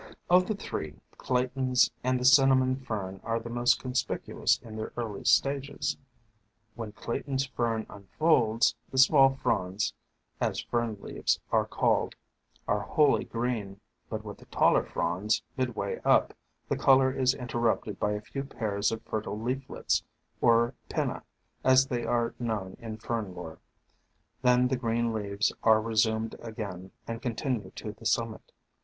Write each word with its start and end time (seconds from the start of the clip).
Of 0.31 0.47
the 0.47 0.55
three, 0.55 0.95
Clayton's 1.19 1.91
and 2.03 2.19
the 2.19 2.25
Cinnamon 2.25 2.75
Fern 2.77 3.19
are 3.23 3.39
the 3.39 3.51
most 3.51 3.79
conspicuous 3.79 4.59
in 4.63 4.75
their 4.75 4.91
early 4.97 5.23
stages. 5.25 5.95
When 6.73 6.91
Clayton's 6.91 7.45
Fern 7.45 7.85
unfolds, 7.87 8.73
the 8.89 8.97
small 8.97 9.35
fronds 9.35 9.93
(as 10.39 10.59
Fern 10.63 10.97
leaves 11.01 11.39
are 11.51 11.67
called) 11.67 12.15
are 12.67 12.79
wholly 12.79 13.25
green, 13.25 13.79
but 14.09 14.23
with 14.23 14.39
the 14.39 14.45
taller 14.47 14.83
fronds, 14.83 15.43
midway 15.55 15.99
up, 16.03 16.33
the 16.67 16.77
color 16.77 17.11
is 17.11 17.35
interrupted 17.35 17.99
by 17.99 18.13
a 18.13 18.21
few 18.21 18.43
pairs 18.43 18.91
of 18.91 19.03
fertile 19.03 19.39
leaflets, 19.39 20.01
or 20.41 20.73
pinna, 20.89 21.21
as 21.63 21.85
they 21.85 22.07
are 22.07 22.33
known 22.39 22.75
in 22.79 22.97
Fern 22.97 23.35
lore; 23.35 23.59
then 24.41 24.67
the 24.69 24.77
green 24.77 25.13
leaves 25.13 25.53
are 25.61 25.79
resumed 25.79 26.35
again, 26.41 26.89
and 27.07 27.21
continue 27.21 27.69
to 27.75 27.91
the 27.91 28.07
summit. 28.07 28.51